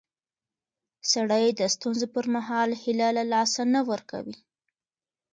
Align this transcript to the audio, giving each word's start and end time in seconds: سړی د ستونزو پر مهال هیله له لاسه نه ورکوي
سړی 1.11 1.45
د 1.59 1.61
ستونزو 1.75 2.05
پر 2.13 2.25
مهال 2.35 2.69
هیله 2.83 3.09
له 3.17 3.23
لاسه 3.33 3.61
نه 3.73 3.81
ورکوي 3.89 4.37